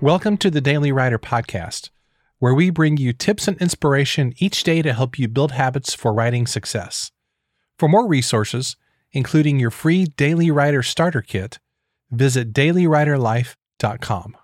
[0.00, 1.90] Welcome to the Daily Writer Podcast,
[2.38, 6.14] where we bring you tips and inspiration each day to help you build habits for
[6.14, 7.10] writing success.
[7.80, 8.76] For more resources,
[9.10, 11.58] including your free Daily Writer Starter Kit,
[12.12, 14.36] visit dailywriterlife.com.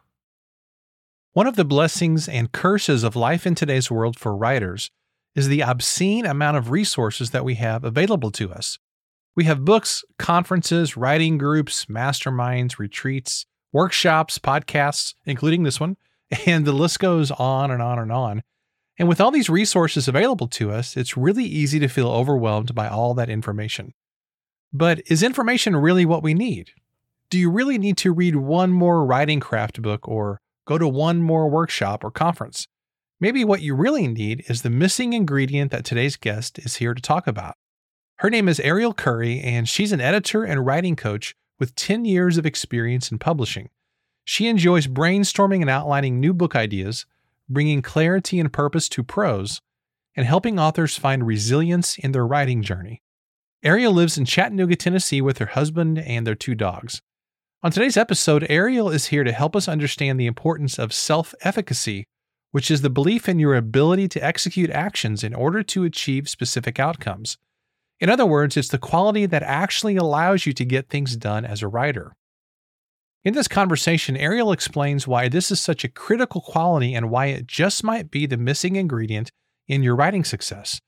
[1.35, 4.91] One of the blessings and curses of life in today's world for writers
[5.37, 8.81] is the obscene amount of resources that we have available to us.
[9.37, 15.99] We have books, conferences, writing groups, masterminds, retreats, workshops, podcasts, including this one,
[16.47, 18.43] and the list goes on and on and on.
[18.99, 22.89] And with all these resources available to us, it's really easy to feel overwhelmed by
[22.89, 23.93] all that information.
[24.73, 26.71] But is information really what we need?
[27.29, 31.21] Do you really need to read one more writing craft book or go to one
[31.21, 32.69] more workshop or conference?
[33.21, 37.03] Maybe what you really need is the missing ingredient that today's guest is here to
[37.03, 37.57] talk about.
[38.17, 42.39] Her name is Ariel Curry, and she's an editor and writing coach with 10 years
[42.39, 43.71] of experience in publishing.
[44.25, 47.07] She enjoys brainstorming and outlining new book ideas,
[47.49, 49.61] bringing clarity and purpose to prose,
[50.17, 53.03] and helping authors find resilience in their writing journey.
[53.63, 57.01] Ariel lives in Chattanooga, Tennessee with her husband and their two dogs.
[57.63, 62.05] On today's episode, Ariel is here to help us understand the importance of self efficacy,
[62.51, 66.79] which is the belief in your ability to execute actions in order to achieve specific
[66.79, 67.39] outcomes.
[68.01, 71.63] In other words, it's the quality that actually allows you to get things done as
[71.63, 72.15] a writer.
[73.25, 77.47] In this conversation, Ariel explains why this is such a critical quality and why it
[77.47, 79.31] just might be the missing ingredient
[79.67, 80.81] in your writing success.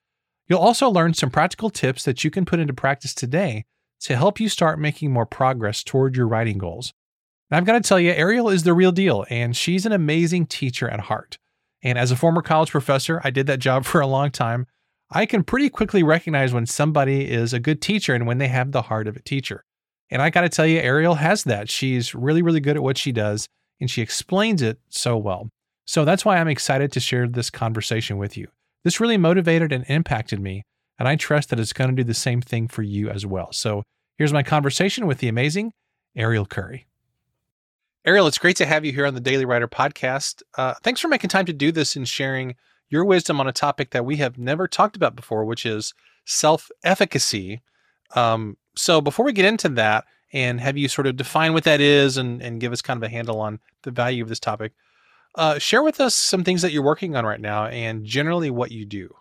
[0.47, 3.65] You'll also learn some practical tips that you can put into practice today
[4.01, 6.93] to help you start making more progress toward your writing goals.
[7.51, 10.89] I've got to tell you, Ariel is the real deal, and she's an amazing teacher
[10.89, 11.39] at heart.
[11.83, 14.67] And as a former college professor, I did that job for a long time.
[15.11, 18.73] I can pretty quickly recognize when somebody is a good teacher and when they have
[18.73, 19.65] the heart of a teacher.
[20.11, 21.71] And I got to tell you, Ariel has that.
[21.71, 23.49] She's really, really good at what she does,
[23.81, 25.49] and she explains it so well.
[25.87, 28.49] So that's why I'm excited to share this conversation with you.
[28.84, 30.62] This really motivated and impacted me,
[30.99, 33.53] and I trust that it's going to do the same thing for you as well.
[33.53, 33.83] So
[34.19, 35.72] here's my conversation with the amazing
[36.16, 36.87] Ariel Curry.
[38.05, 40.43] Ariel, it's great to have you here on the Daily Writer podcast.
[40.56, 42.55] Uh, thanks for making time to do this and sharing
[42.88, 46.70] your wisdom on a topic that we have never talked about before, which is self
[46.84, 47.62] efficacy.
[48.14, 51.80] Um, so before we get into that and have you sort of define what that
[51.80, 54.72] is and, and give us kind of a handle on the value of this topic,
[55.34, 58.72] uh, share with us some things that you're working on right now and generally what
[58.72, 59.14] you do.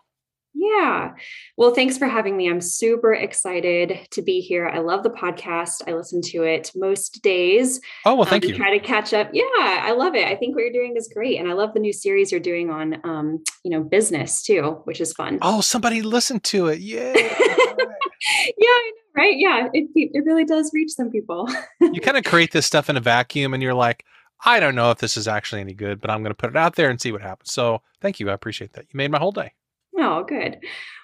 [0.55, 1.11] Yeah.
[1.57, 2.49] Well, thanks for having me.
[2.49, 4.67] I'm super excited to be here.
[4.67, 5.81] I love the podcast.
[5.87, 7.81] I listen to it most days.
[8.05, 8.55] Oh, well, thank um, you.
[8.55, 9.29] Try to catch up.
[9.33, 10.27] Yeah, I love it.
[10.27, 11.39] I think what you're doing is great.
[11.39, 15.01] And I love the new series you're doing on um, you know, business too, which
[15.01, 15.39] is fun.
[15.41, 16.79] Oh, somebody listened to it.
[16.85, 17.13] Yeah.
[18.57, 19.35] yeah, right.
[19.37, 21.49] Yeah, it, it really does reach some people.
[21.81, 24.05] you kind of create this stuff in a vacuum and you're like,
[24.45, 26.55] I don't know if this is actually any good, but I'm going to put it
[26.55, 27.51] out there and see what happens.
[27.51, 28.29] So thank you.
[28.29, 28.85] I appreciate that.
[28.85, 29.53] You made my whole day.
[29.97, 30.59] Oh, good.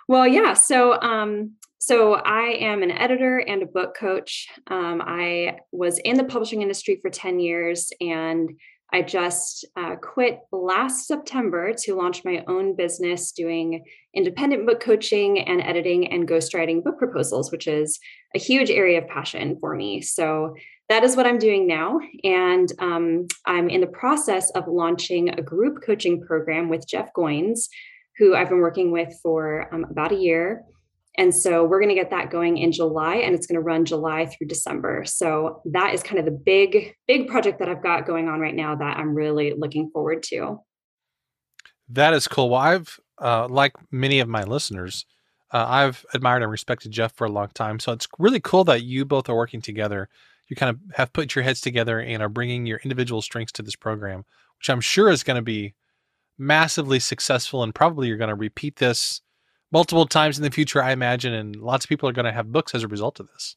[0.07, 0.53] Well, yeah.
[0.53, 4.47] So, um, so I am an editor and a book coach.
[4.67, 8.51] Um, I was in the publishing industry for 10 years and
[8.93, 15.39] I just uh, quit last September to launch my own business doing independent book coaching
[15.39, 17.99] and editing and ghostwriting book proposals, which is
[18.35, 20.01] a huge area of passion for me.
[20.01, 20.55] So
[20.89, 21.99] that is what I'm doing now.
[22.25, 27.69] And um, I'm in the process of launching a group coaching program with Jeff Goins,
[28.17, 30.63] who I've been working with for um, about a year.
[31.17, 33.83] And so we're going to get that going in July and it's going to run
[33.83, 35.03] July through December.
[35.05, 38.55] So that is kind of the big, big project that I've got going on right
[38.55, 40.59] now that I'm really looking forward to.
[41.89, 42.49] That is cool.
[42.49, 45.05] Well, I've, uh, like many of my listeners,
[45.51, 47.79] uh, I've admired and respected Jeff for a long time.
[47.79, 50.07] So it's really cool that you both are working together.
[50.47, 53.61] You kind of have put your heads together and are bringing your individual strengths to
[53.61, 54.23] this program,
[54.57, 55.73] which I'm sure is going to be
[56.41, 57.63] massively successful.
[57.63, 59.21] And probably you're going to repeat this
[59.71, 62.51] multiple times in the future, I imagine, and lots of people are going to have
[62.51, 63.55] books as a result of this.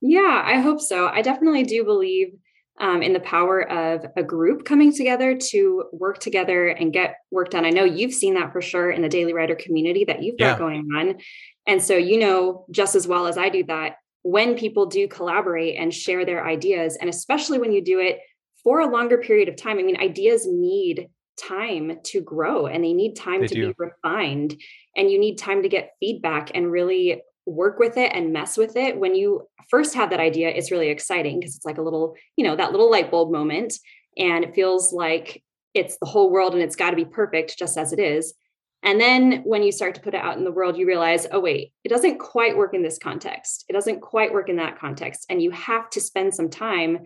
[0.00, 1.06] Yeah, I hope so.
[1.06, 2.34] I definitely do believe
[2.80, 7.50] um, in the power of a group coming together to work together and get work
[7.50, 7.64] done.
[7.64, 10.52] I know you've seen that for sure in the Daily Writer community that you've got
[10.52, 10.58] yeah.
[10.58, 11.18] going on.
[11.66, 15.76] And so, you know, just as well as I do that, when people do collaborate
[15.78, 18.18] and share their ideas, and especially when you do it
[18.64, 21.08] for a longer period of time, I mean, ideas need
[21.48, 23.68] time to grow and they need time they to do.
[23.68, 24.56] be refined
[24.96, 28.76] and you need time to get feedback and really work with it and mess with
[28.76, 28.98] it.
[28.98, 32.44] When you first have that idea it's really exciting because it's like a little you
[32.44, 33.74] know that little light bulb moment
[34.16, 35.42] and it feels like
[35.74, 38.34] it's the whole world and it's got to be perfect just as it is.
[38.84, 41.40] And then when you start to put it out in the world you realize oh
[41.40, 43.64] wait it doesn't quite work in this context.
[43.68, 45.26] It doesn't quite work in that context.
[45.30, 46.98] And you have to spend some time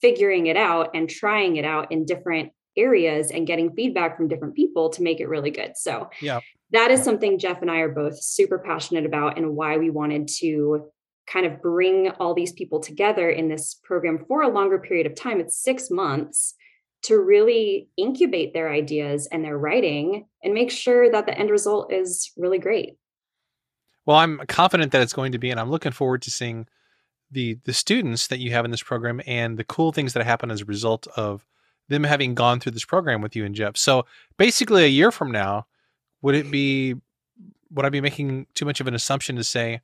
[0.00, 4.54] figuring it out and trying it out in different areas and getting feedback from different
[4.54, 5.72] people to make it really good.
[5.76, 6.40] So, yeah.
[6.70, 10.28] That is something Jeff and I are both super passionate about and why we wanted
[10.40, 10.90] to
[11.26, 15.14] kind of bring all these people together in this program for a longer period of
[15.14, 15.40] time.
[15.40, 16.54] It's 6 months
[17.04, 21.90] to really incubate their ideas and their writing and make sure that the end result
[21.90, 22.98] is really great.
[24.04, 26.66] Well, I'm confident that it's going to be, and I'm looking forward to seeing
[27.30, 30.50] the the students that you have in this program and the cool things that happen
[30.50, 31.46] as a result of
[31.88, 33.76] them having gone through this program with you and Jeff.
[33.76, 34.06] So
[34.36, 35.66] basically, a year from now,
[36.22, 36.94] would it be
[37.70, 39.80] would I be making too much of an assumption to say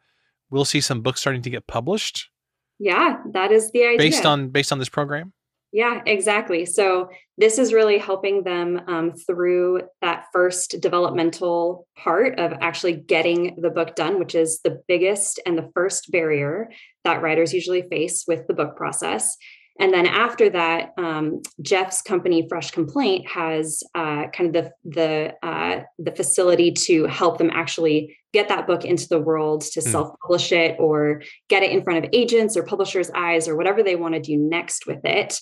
[0.51, 2.31] we'll see some books starting to get published?
[2.79, 3.99] Yeah, that is the idea.
[3.99, 5.33] Based on based on this program.
[5.73, 6.67] Yeah, exactly.
[6.67, 13.57] So this is really helping them um, through that first developmental part of actually getting
[13.61, 16.71] the book done, which is the biggest and the first barrier
[17.03, 19.37] that writers usually face with the book process.
[19.81, 25.35] And then after that, um, Jeff's company, Fresh Complaint, has uh, kind of the the
[25.47, 29.83] uh, the facility to help them actually get that book into the world to mm.
[29.83, 33.83] self publish it or get it in front of agents or publishers' eyes or whatever
[33.83, 35.41] they want to do next with it.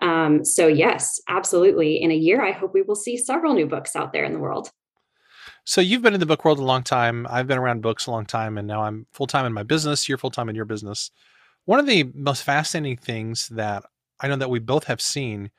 [0.00, 2.00] Um, so, yes, absolutely.
[2.00, 4.38] In a year, I hope we will see several new books out there in the
[4.38, 4.70] world.
[5.64, 7.26] So, you've been in the book world a long time.
[7.30, 10.08] I've been around books a long time, and now I'm full time in my business.
[10.08, 11.10] You're full time in your business.
[11.68, 13.84] One of the most fascinating things that
[14.20, 15.50] I know that we both have seen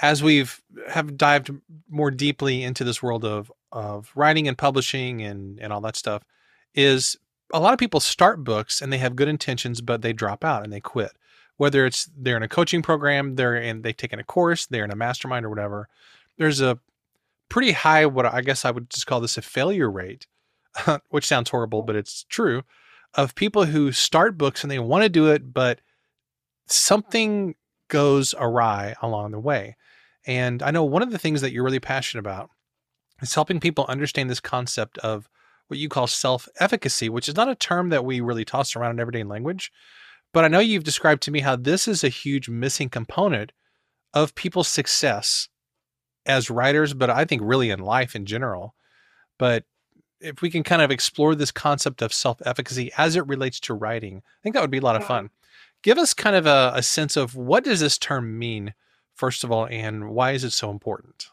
[0.00, 1.50] as we've have dived
[1.90, 6.22] more deeply into this world of of writing and publishing and and all that stuff
[6.72, 7.16] is
[7.52, 10.62] a lot of people start books and they have good intentions but they drop out
[10.62, 11.10] and they quit.
[11.56, 14.92] Whether it's they're in a coaching program, they're in they've taken a course, they're in
[14.92, 15.88] a mastermind or whatever,
[16.38, 16.78] there's a
[17.48, 20.28] pretty high what I guess I would just call this a failure rate,
[21.08, 22.62] which sounds horrible, but it's true,
[23.16, 25.80] of people who start books and they want to do it, but
[26.66, 27.54] something
[27.88, 29.76] goes awry along the way.
[30.26, 32.50] And I know one of the things that you're really passionate about
[33.22, 35.28] is helping people understand this concept of
[35.68, 38.92] what you call self efficacy, which is not a term that we really toss around
[38.92, 39.72] in everyday language,
[40.32, 43.52] but I know you've described to me how this is a huge missing component
[44.12, 45.48] of people's success
[46.26, 48.74] as writers, but I think really in life in general.
[49.38, 49.64] But
[50.20, 53.74] if we can kind of explore this concept of self efficacy as it relates to
[53.74, 55.30] writing, I think that would be a lot of fun.
[55.82, 58.74] Give us kind of a, a sense of what does this term mean,
[59.14, 61.28] first of all, and why is it so important?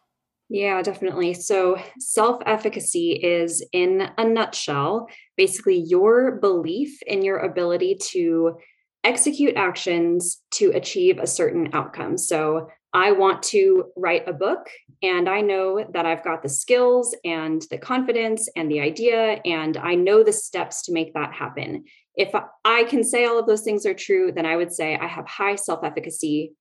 [0.50, 1.34] Yeah, definitely.
[1.34, 5.08] So, self efficacy is, in a nutshell,
[5.38, 8.58] basically your belief in your ability to
[9.04, 12.18] execute actions to achieve a certain outcome.
[12.18, 14.70] So I want to write a book,
[15.02, 19.78] and I know that I've got the skills and the confidence and the idea, and
[19.78, 21.86] I know the steps to make that happen.
[22.16, 22.30] If
[22.64, 25.28] I can say all of those things are true, then I would say I have
[25.28, 26.54] high self efficacy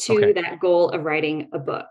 [0.00, 0.32] to okay.
[0.32, 1.88] that goal of writing a book.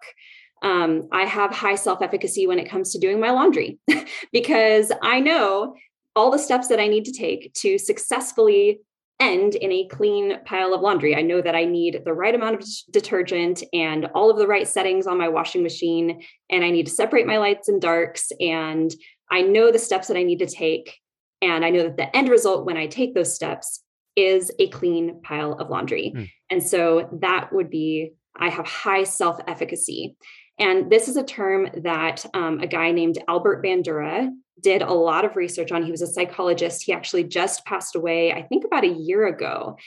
[0.64, 3.80] Um, I have high self efficacy when it comes to doing my laundry
[4.32, 5.76] because I know
[6.16, 8.80] all the steps that I need to take to successfully
[9.24, 11.16] end in a clean pile of laundry.
[11.16, 14.68] I know that I need the right amount of detergent and all of the right
[14.68, 18.32] settings on my washing machine, and I need to separate my lights and darks.
[18.40, 18.94] And
[19.32, 20.98] I know the steps that I need to take.
[21.42, 23.82] And I know that the end result when I take those steps
[24.16, 26.14] is a clean pile of laundry.
[26.16, 26.30] Mm.
[26.50, 30.16] And so that would be, I have high self efficacy.
[30.60, 34.30] And this is a term that um, a guy named Albert Bandura
[34.62, 35.84] did a lot of research on.
[35.84, 36.84] He was a psychologist.
[36.84, 39.78] He actually just passed away, I think, about a year ago.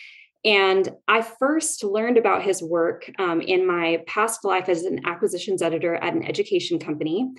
[0.45, 5.61] And I first learned about his work um, in my past life as an acquisitions
[5.61, 7.33] editor at an education company.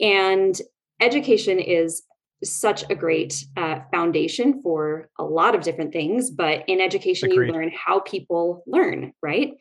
[0.00, 0.58] And
[1.00, 2.02] education is
[2.44, 6.30] such a great uh, foundation for a lot of different things.
[6.30, 7.48] But in education, Agreed.
[7.48, 9.54] you learn how people learn, right?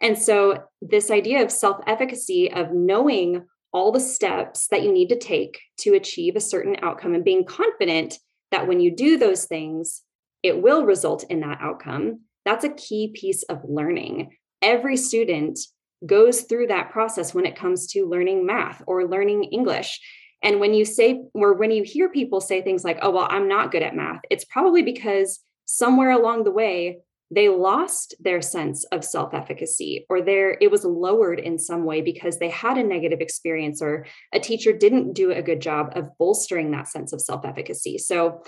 [0.00, 5.08] And so, this idea of self efficacy, of knowing all the steps that you need
[5.08, 8.14] to take to achieve a certain outcome and being confident
[8.50, 10.02] that when you do those things,
[10.42, 12.20] it will result in that outcome.
[12.44, 14.30] That's a key piece of learning.
[14.62, 15.58] Every student
[16.06, 20.00] goes through that process when it comes to learning math or learning English.
[20.42, 23.48] And when you say, or when you hear people say things like, oh, well, I'm
[23.48, 28.84] not good at math, it's probably because somewhere along the way, they lost their sense
[28.84, 33.20] of self-efficacy or their it was lowered in some way because they had a negative
[33.20, 37.98] experience or a teacher didn't do a good job of bolstering that sense of self-efficacy.
[37.98, 38.42] So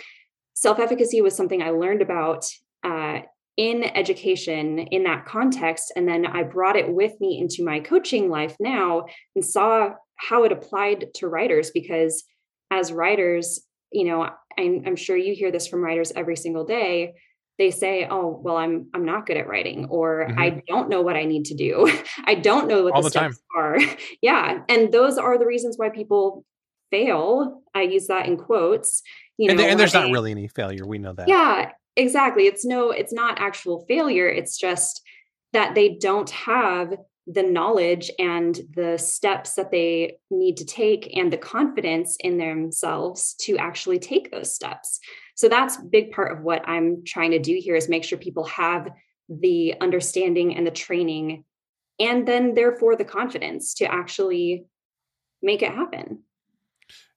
[0.54, 2.44] self-efficacy was something i learned about
[2.84, 3.20] uh,
[3.56, 8.28] in education in that context and then i brought it with me into my coaching
[8.28, 12.25] life now and saw how it applied to writers because
[12.70, 13.60] as writers
[13.90, 17.14] you know I'm, I'm sure you hear this from writers every single day
[17.61, 20.40] they say, "Oh, well, I'm I'm not good at writing," or mm-hmm.
[20.40, 21.93] "I don't know what I need to do.
[22.25, 23.45] I don't know what All the, the steps time.
[23.57, 23.79] are."
[24.23, 26.45] yeah, and those are the reasons why people
[26.90, 27.62] fail.
[27.75, 29.02] I use that in quotes.
[29.37, 30.87] You know, and, there, and there's not really any failure.
[30.87, 31.29] We know that.
[31.29, 32.47] Yeah, exactly.
[32.47, 34.29] It's no, it's not actual failure.
[34.29, 35.02] It's just
[35.52, 36.95] that they don't have
[37.26, 43.35] the knowledge and the steps that they need to take and the confidence in themselves
[43.40, 44.99] to actually take those steps.
[45.40, 48.18] So that's a big part of what I'm trying to do here is make sure
[48.18, 48.90] people have
[49.26, 51.44] the understanding and the training
[51.99, 54.66] and then therefore the confidence to actually
[55.40, 56.25] make it happen.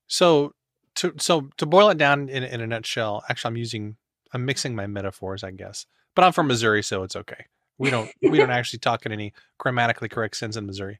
[0.06, 0.54] So
[0.94, 3.96] to so to boil it down in, in a nutshell, actually I'm using
[4.32, 5.84] I'm mixing my metaphors, I guess.
[6.14, 7.44] But I'm from Missouri, so it's okay.
[7.76, 10.98] We don't we don't actually talk in any grammatically correct sense in Missouri.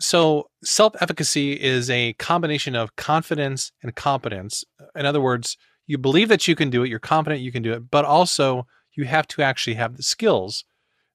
[0.00, 4.64] So self-efficacy is a combination of confidence and competence.
[4.94, 7.72] In other words, you believe that you can do it, you're confident you can do
[7.72, 10.64] it, but also you have to actually have the skills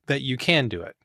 [0.07, 0.95] that you can do it.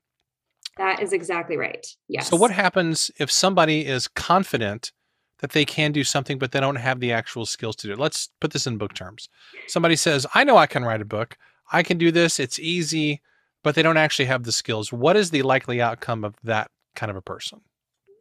[0.76, 1.86] That is exactly right.
[2.08, 2.28] Yes.
[2.28, 4.92] So what happens if somebody is confident
[5.38, 7.98] that they can do something but they don't have the actual skills to do it?
[7.98, 9.28] Let's put this in book terms.
[9.68, 11.38] Somebody says, "I know I can write a book.
[11.72, 12.38] I can do this.
[12.38, 13.22] It's easy,
[13.62, 14.92] but they don't actually have the skills.
[14.92, 17.62] What is the likely outcome of that kind of a person?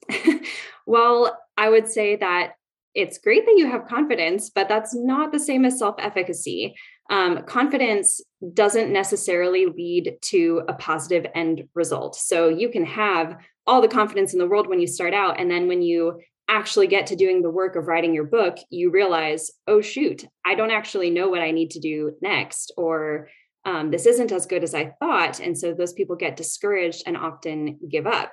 [0.86, 2.56] well, I would say that
[2.96, 6.76] it's great that you have confidence, but that's not the same as self efficacy.
[7.10, 8.22] Um, confidence
[8.54, 12.16] doesn't necessarily lead to a positive end result.
[12.16, 13.38] So you can have
[13.68, 15.40] all the confidence in the world when you start out.
[15.40, 18.92] And then when you actually get to doing the work of writing your book, you
[18.92, 23.30] realize, oh, shoot, I don't actually know what I need to do next, or
[23.66, 25.40] um, this isn't as good as I thought.
[25.40, 28.32] And so those people get discouraged and often give up.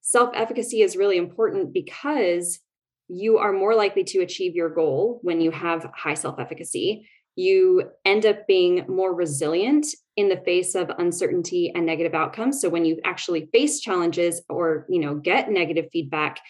[0.00, 2.58] Self efficacy is really important because
[3.08, 7.08] you are more likely to achieve your goal when you have high self efficacy.
[7.36, 12.60] You end up being more resilient in the face of uncertainty and negative outcomes.
[12.60, 16.40] So when you actually face challenges or, you know, get negative feedback,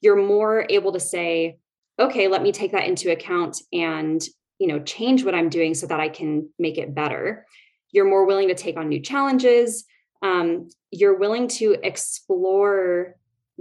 [0.00, 1.58] you're more able to say,
[1.98, 4.20] okay, let me take that into account and,
[4.58, 7.46] you know, change what I'm doing so that I can make it better.
[7.92, 9.84] You're more willing to take on new challenges.
[10.22, 13.16] Um, you're willing to explore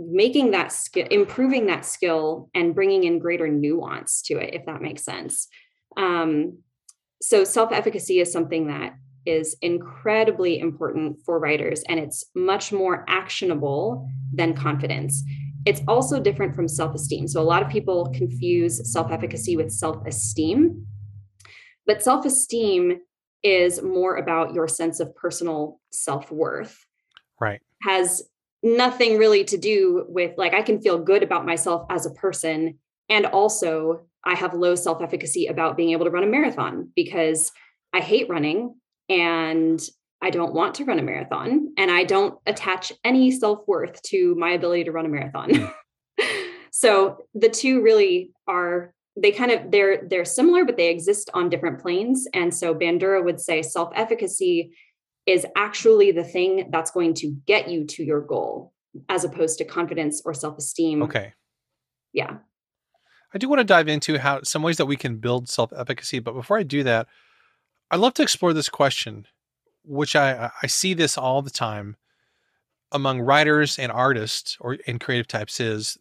[0.09, 4.81] making that skill, improving that skill, and bringing in greater nuance to it, if that
[4.81, 5.47] makes sense.
[5.97, 6.59] Um,
[7.21, 8.93] so, self efficacy is something that
[9.25, 15.23] is incredibly important for writers, and it's much more actionable than confidence.
[15.65, 17.27] It's also different from self esteem.
[17.27, 20.87] So, a lot of people confuse self efficacy with self esteem.
[21.85, 22.99] But self esteem
[23.43, 26.85] is more about your sense of personal self worth.
[27.39, 27.59] Right.
[27.83, 28.23] Has
[28.63, 32.79] nothing really to do with like, I can feel good about myself as a person.
[33.09, 37.51] And also, I have low self efficacy about being able to run a marathon because
[37.93, 38.75] I hate running
[39.09, 39.81] and
[40.21, 44.35] I don't want to run a marathon and I don't attach any self worth to
[44.35, 45.53] my ability to run a marathon.
[46.19, 46.25] Hmm.
[46.71, 51.49] so the two really are they kind of they're they're similar but they exist on
[51.49, 54.71] different planes and so bandura would say self efficacy
[55.25, 58.73] is actually the thing that's going to get you to your goal
[59.09, 61.01] as opposed to confidence or self esteem.
[61.03, 61.33] Okay.
[62.13, 62.37] Yeah.
[63.33, 66.19] I do want to dive into how some ways that we can build self efficacy,
[66.19, 67.07] but before I do that,
[67.89, 69.27] I'd love to explore this question
[69.83, 71.95] which I I see this all the time
[72.91, 75.97] among writers and artists or in creative types is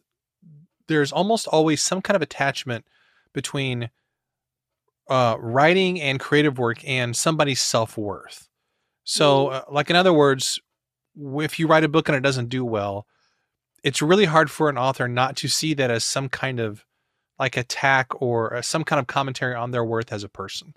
[0.87, 2.85] there's almost always some kind of attachment
[3.33, 3.89] between
[5.09, 8.49] uh, writing and creative work and somebody's self worth.
[9.03, 9.53] So, mm.
[9.53, 10.59] uh, like in other words,
[11.15, 13.05] if you write a book and it doesn't do well,
[13.83, 16.85] it's really hard for an author not to see that as some kind of
[17.39, 20.75] like attack or uh, some kind of commentary on their worth as a person.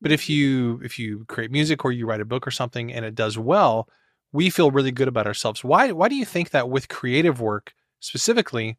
[0.00, 3.04] But if you if you create music or you write a book or something and
[3.04, 3.88] it does well,
[4.32, 5.64] we feel really good about ourselves.
[5.64, 8.76] Why why do you think that with creative work specifically,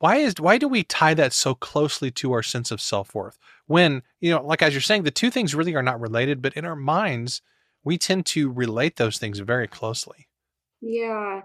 [0.00, 3.38] why is why do we tie that so closely to our sense of self-worth?
[3.66, 6.54] When, you know, like as you're saying, the two things really are not related, but
[6.54, 7.40] in our minds,
[7.84, 10.26] we tend to relate those things very closely.
[10.80, 11.42] Yeah.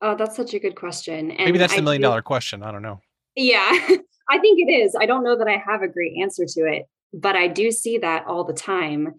[0.00, 1.30] Oh, that's such a good question.
[1.30, 2.62] And Maybe that's the million dollar question.
[2.62, 3.00] I don't know.
[3.36, 3.58] Yeah,
[4.28, 4.96] I think it is.
[4.98, 7.98] I don't know that I have a great answer to it but I do see
[7.98, 9.14] that all the time.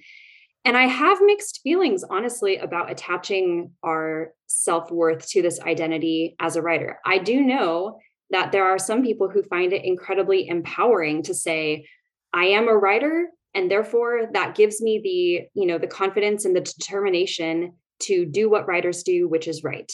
[0.65, 6.55] And I have mixed feelings, honestly, about attaching our self worth to this identity as
[6.55, 6.99] a writer.
[7.05, 11.85] I do know that there are some people who find it incredibly empowering to say,
[12.31, 16.55] I am a writer, and therefore that gives me the, you know, the confidence and
[16.55, 19.91] the determination to do what writers do, which is right.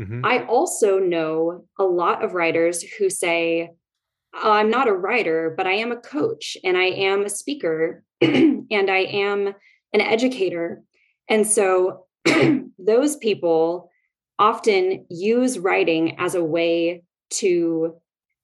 [0.00, 0.24] Mm-hmm.
[0.24, 3.70] I also know a lot of writers who say,
[4.32, 8.02] I'm not a writer, but I am a coach and I am a speaker.
[8.20, 9.48] and I am
[9.92, 10.82] an educator.
[11.28, 12.06] And so
[12.78, 13.90] those people
[14.38, 17.94] often use writing as a way to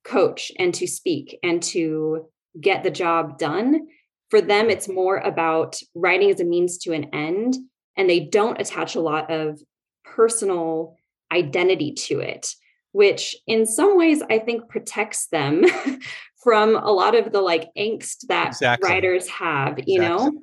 [0.05, 2.26] coach and to speak and to
[2.61, 3.87] get the job done.
[4.30, 7.56] For them, it's more about writing as a means to an end,
[7.96, 9.60] and they don't attach a lot of
[10.04, 10.96] personal
[11.32, 12.54] identity to it,
[12.92, 15.64] which in some ways I think protects them
[16.42, 18.88] from a lot of the like angst that exactly.
[18.88, 20.30] writers have, you exactly.
[20.30, 20.42] know?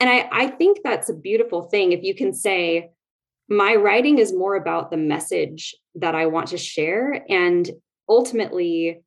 [0.00, 2.90] And I, I think that's a beautiful thing if you can say,
[3.48, 7.24] my writing is more about the message that I want to share.
[7.28, 7.68] And
[8.08, 9.00] ultimately,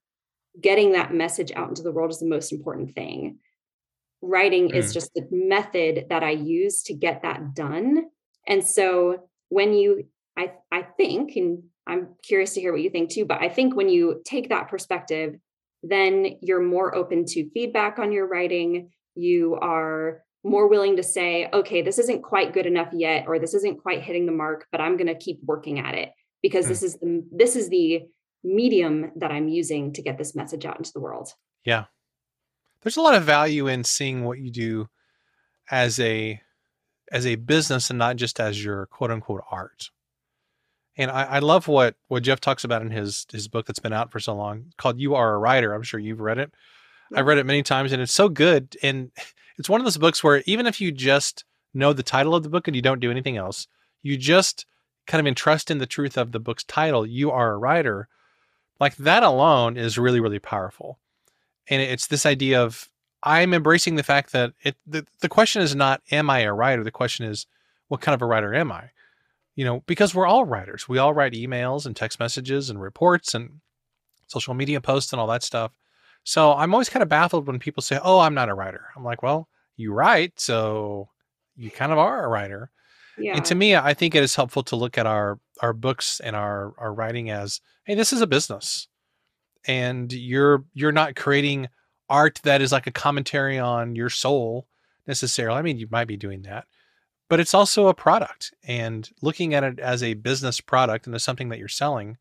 [0.59, 3.37] getting that message out into the world is the most important thing.
[4.21, 4.75] Writing mm.
[4.75, 8.05] is just the method that I use to get that done.
[8.47, 13.09] And so when you, I, I think, and I'm curious to hear what you think
[13.09, 15.35] too, but I think when you take that perspective,
[15.83, 18.89] then you're more open to feedback on your writing.
[19.15, 23.53] You are more willing to say, okay, this isn't quite good enough yet, or this
[23.53, 26.11] isn't quite hitting the mark, but I'm going to keep working at it
[26.41, 26.69] because mm.
[26.69, 28.03] this is the this is the
[28.43, 31.29] medium that I'm using to get this message out into the world.
[31.63, 31.85] Yeah.
[32.81, 34.89] There's a lot of value in seeing what you do
[35.69, 36.41] as a
[37.11, 39.89] as a business and not just as your quote unquote art.
[40.97, 43.93] And I, I love what what Jeff talks about in his his book that's been
[43.93, 45.73] out for so long called You Are a Writer.
[45.73, 46.51] I'm sure you've read it.
[47.13, 48.75] I've read it many times and it's so good.
[48.81, 49.11] And
[49.57, 52.49] it's one of those books where even if you just know the title of the
[52.49, 53.67] book and you don't do anything else,
[54.01, 54.65] you just
[55.07, 58.07] kind of entrust in the truth of the book's title, you are a writer.
[58.79, 60.99] Like that alone is really, really powerful.
[61.71, 62.89] And it's this idea of
[63.23, 66.83] I'm embracing the fact that it the, the question is not am I a writer?
[66.83, 67.47] The question is
[67.87, 68.89] what kind of a writer am I?
[69.55, 70.87] You know, because we're all writers.
[70.87, 73.61] We all write emails and text messages and reports and
[74.27, 75.71] social media posts and all that stuff.
[76.23, 79.03] So I'm always kind of baffled when people say, "Oh, I'm not a writer." I'm
[79.03, 81.09] like, "Well, you write, so
[81.55, 82.69] you kind of are a writer."
[83.17, 83.35] Yeah.
[83.35, 86.35] And to me, I think it is helpful to look at our our books and
[86.35, 88.87] our our writing as, "Hey, this is a business."
[89.67, 91.69] And you're you're not creating
[92.09, 94.67] art that is like a commentary on your soul
[95.07, 95.57] necessarily.
[95.57, 96.65] I mean, you might be doing that,
[97.29, 101.23] but it's also a product and looking at it as a business product and as
[101.23, 102.17] something that you're selling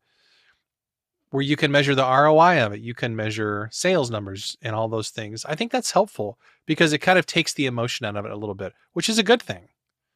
[1.31, 2.81] where you can measure the ROI of it.
[2.81, 5.45] You can measure sales numbers and all those things.
[5.45, 8.37] I think that's helpful because it kind of takes the emotion out of it a
[8.37, 9.69] little bit, which is a good thing.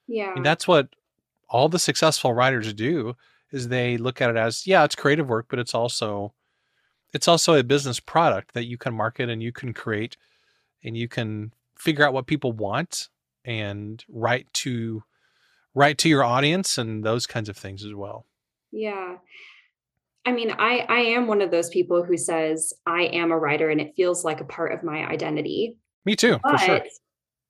[0.08, 0.34] Yeah.
[0.36, 0.90] And that's what
[1.50, 3.16] all the successful writers do
[3.52, 6.34] is they look at it as, yeah, it's creative work, but it's also
[7.16, 10.18] it's also a business product that you can market and you can create
[10.84, 13.08] and you can figure out what people want
[13.46, 15.02] and write to
[15.74, 18.26] write to your audience and those kinds of things as well.
[18.70, 19.16] Yeah.
[20.26, 23.70] I mean, I I am one of those people who says I am a writer
[23.70, 25.78] and it feels like a part of my identity.
[26.04, 26.82] Me too, but, for sure.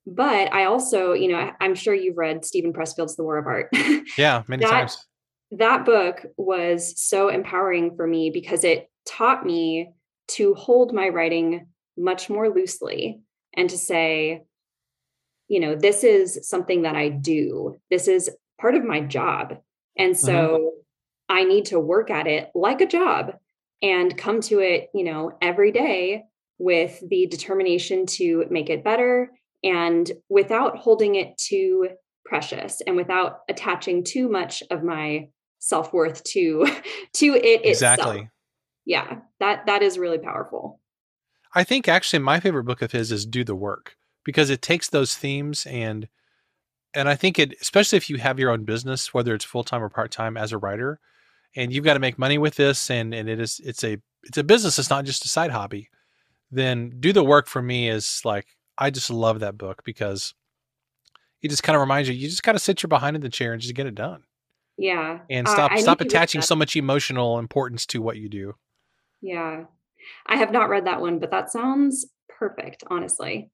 [0.06, 3.70] But I also, you know, I'm sure you've read Steven Pressfield's The War of Art.
[4.16, 5.04] Yeah, many that, times.
[5.50, 9.92] That book was so empowering for me because it taught me
[10.28, 11.66] to hold my writing
[11.96, 13.20] much more loosely
[13.54, 14.42] and to say,
[15.48, 17.80] you know, this is something that I do.
[17.90, 19.58] This is part of my job.
[19.96, 20.26] And mm-hmm.
[20.26, 20.68] so mm-hmm.
[21.28, 23.34] I need to work at it like a job
[23.82, 26.24] and come to it, you know, every day
[26.58, 29.30] with the determination to make it better
[29.62, 31.88] and without holding it too
[32.24, 36.66] precious and without attaching too much of my self-worth to
[37.14, 38.04] to it exactly.
[38.04, 38.28] Itself.
[38.86, 40.80] Yeah, that that is really powerful.
[41.54, 44.88] I think actually my favorite book of his is Do the Work because it takes
[44.88, 46.08] those themes and
[46.94, 49.88] and I think it especially if you have your own business whether it's full-time or
[49.88, 51.00] part-time as a writer
[51.54, 54.38] and you've got to make money with this and and it is it's a it's
[54.38, 55.88] a business it's not just a side hobby
[56.50, 58.46] then do the work for me is like
[58.78, 60.34] i just love that book because
[61.42, 63.28] it just kind of reminds you you just got to sit your behind in the
[63.28, 64.22] chair and just get it done.
[64.78, 68.54] Yeah and stop uh, stop attaching so much emotional importance to what you do
[69.20, 69.64] yeah
[70.26, 73.50] i have not read that one but that sounds perfect honestly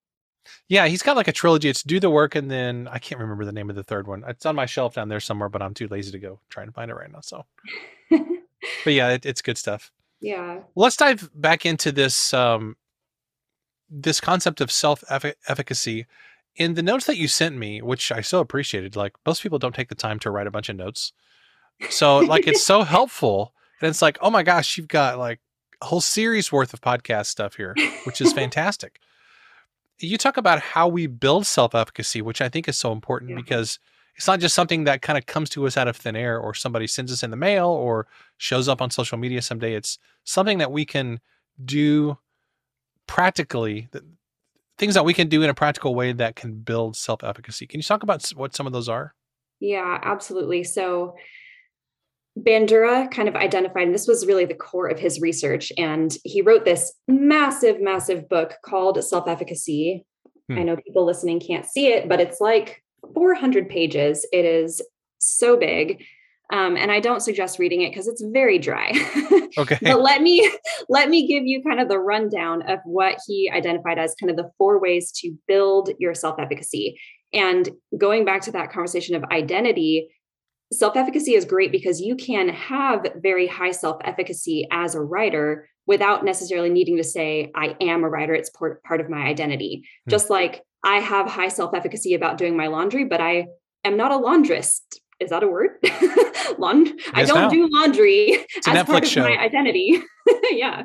[0.69, 1.69] yeah, he's got like a trilogy.
[1.69, 4.25] It's Do the Work, and then I can't remember the name of the third one.
[4.27, 6.75] It's on my shelf down there somewhere, but I'm too lazy to go try and
[6.75, 7.21] find it right now.
[7.21, 7.45] So,
[8.11, 9.93] but yeah, it, it's good stuff.
[10.21, 10.61] Yeah.
[10.75, 12.77] Let's dive back into this um,
[13.91, 16.07] this concept of self efficacy.
[16.57, 19.75] In the notes that you sent me, which I so appreciated, like most people don't
[19.75, 21.13] take the time to write a bunch of notes.
[21.89, 23.55] So, like, it's so helpful.
[23.81, 25.41] And it's like, oh my gosh, you've got like
[25.83, 28.99] a whole series worth of podcast stuff here, which is fantastic
[30.03, 33.37] you talk about how we build self efficacy, which I think is so important yeah.
[33.37, 33.79] because
[34.17, 36.55] it's not just something that kind of comes to us out of thin air or
[36.55, 39.75] somebody sends us in the mail or shows up on social media someday.
[39.75, 41.21] It's something that we can
[41.65, 42.19] do
[43.07, 43.89] practically
[44.79, 47.67] things that we can do in a practical way that can build self efficacy.
[47.67, 49.15] Can you talk about what some of those are?
[49.61, 50.65] Yeah, absolutely.
[50.65, 51.15] So,
[52.39, 55.71] Bandura kind of identified, and this was really the core of his research.
[55.77, 60.07] And he wrote this massive, massive book called Self Efficacy.
[60.49, 60.59] Hmm.
[60.59, 62.83] I know people listening can't see it, but it's like
[63.15, 64.27] 400 pages.
[64.33, 64.81] It is
[65.19, 66.05] so big.
[66.53, 68.93] Um, and I don't suggest reading it because it's very dry.
[69.59, 69.79] okay.
[69.81, 70.51] but let me
[70.89, 74.37] let me give you kind of the rundown of what he identified as kind of
[74.37, 77.01] the four ways to build your self-efficacy.
[77.33, 80.11] And going back to that conversation of identity,
[80.73, 85.69] self efficacy is great because you can have very high self efficacy as a writer
[85.87, 88.35] without necessarily needing to say, I am a writer.
[88.35, 89.85] It's part, part of my identity.
[90.07, 90.11] Hmm.
[90.11, 93.47] Just like I have high self efficacy about doing my laundry, but I
[93.85, 94.83] am not a laundress.
[95.21, 95.79] Is that a word?
[96.59, 99.23] Laund- I don't do laundry it's as part of show.
[99.23, 100.03] my identity.
[100.51, 100.85] yeah.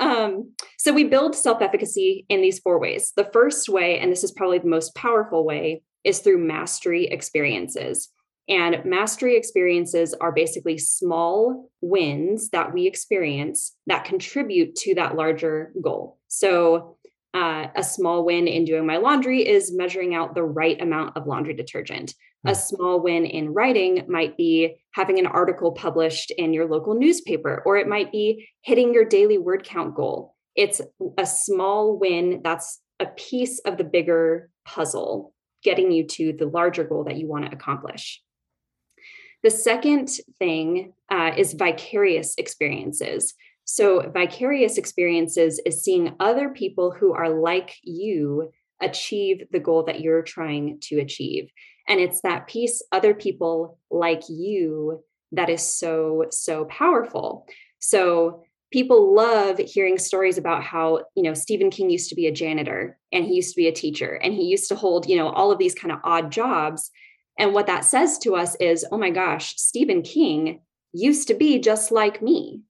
[0.00, 3.12] Um, so we build self efficacy in these four ways.
[3.16, 8.08] The first way, and this is probably the most powerful way, is through mastery experiences.
[8.50, 15.72] And mastery experiences are basically small wins that we experience that contribute to that larger
[15.80, 16.18] goal.
[16.26, 16.96] So,
[17.32, 21.28] uh, a small win in doing my laundry is measuring out the right amount of
[21.28, 22.12] laundry detergent.
[22.44, 22.54] A hmm.
[22.54, 27.76] small win in writing might be having an article published in your local newspaper, or
[27.76, 30.34] it might be hitting your daily word count goal.
[30.56, 30.80] It's
[31.16, 35.32] a small win that's a piece of the bigger puzzle,
[35.62, 38.20] getting you to the larger goal that you want to accomplish.
[39.42, 43.34] The second thing uh, is vicarious experiences.
[43.64, 48.50] So, vicarious experiences is seeing other people who are like you
[48.80, 51.50] achieve the goal that you're trying to achieve.
[51.88, 57.46] And it's that piece, other people like you, that is so, so powerful.
[57.78, 62.32] So, people love hearing stories about how you know stephen king used to be a
[62.32, 65.28] janitor and he used to be a teacher and he used to hold you know
[65.30, 66.90] all of these kind of odd jobs
[67.40, 70.60] and what that says to us is, oh my gosh, Stephen King
[70.92, 72.60] used to be just like me.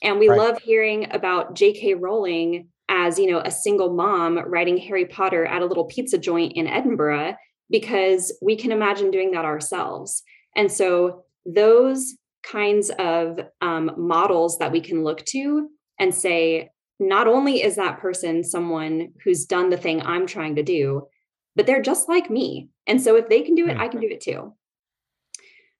[0.00, 0.38] And we right.
[0.38, 1.94] love hearing about J.K.
[1.94, 6.52] Rowling as, you know, a single mom writing Harry Potter at a little pizza joint
[6.52, 7.34] in Edinburgh
[7.68, 10.22] because we can imagine doing that ourselves.
[10.54, 17.26] And so those kinds of um, models that we can look to and say, not
[17.26, 21.08] only is that person someone who's done the thing I'm trying to do,
[21.56, 22.68] but they're just like me.
[22.86, 24.54] And so if they can do it, I can do it too.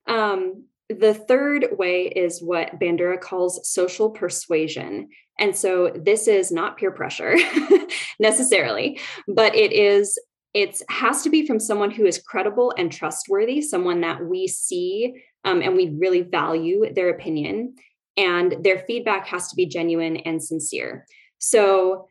[0.07, 5.09] Um, the third way is what Bandura calls social persuasion.
[5.39, 7.35] And so this is not peer pressure
[8.19, 10.19] necessarily, but it is
[10.53, 15.23] it has to be from someone who is credible and trustworthy, someone that we see
[15.45, 17.75] um, and we really value their opinion,
[18.17, 21.07] and their feedback has to be genuine and sincere.
[21.39, 22.07] So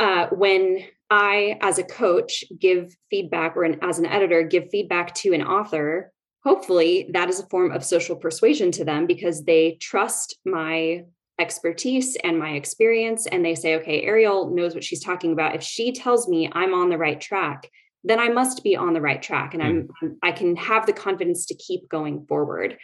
[0.00, 5.14] uh, when I, as a coach, give feedback or an, as an editor, give feedback
[5.16, 6.12] to an author,
[6.44, 11.02] hopefully that is a form of social persuasion to them because they trust my
[11.38, 13.26] expertise and my experience.
[13.26, 15.54] And they say, okay, Ariel knows what she's talking about.
[15.54, 17.68] If she tells me I'm on the right track,
[18.04, 20.16] then I must be on the right track and I'm mm.
[20.22, 22.78] I can have the confidence to keep going forward.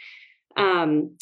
[0.55, 1.17] Um,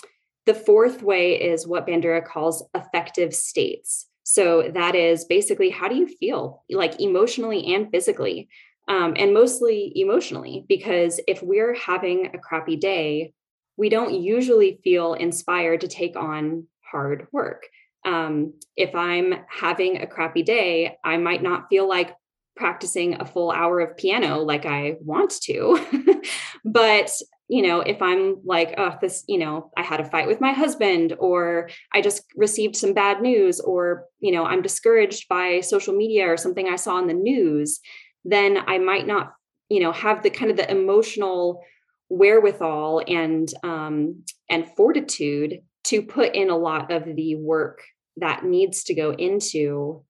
[0.46, 4.08] the fourth way is what Bandura calls affective states.
[4.28, 8.50] So that is basically how do you feel, like emotionally and physically,
[8.88, 13.34] um, and mostly emotionally, because if we're having a crappy day,
[13.78, 17.68] we don't usually feel inspired to take on hard work.
[18.04, 22.16] Um, if I'm having a crappy day, I might not feel like
[22.56, 26.22] practicing a full hour of piano like I want to.
[26.66, 27.12] but
[27.48, 30.52] you know, if I'm like, oh, this, you know, I had a fight with my
[30.52, 35.94] husband, or I just received some bad news, or, you know, I'm discouraged by social
[35.94, 37.80] media or something I saw in the news,
[38.24, 39.34] then I might not,
[39.70, 41.62] you know, have the kind of the emotional
[42.10, 47.82] wherewithal and um, and fortitude to put in a lot of the work
[48.18, 50.04] that needs to go into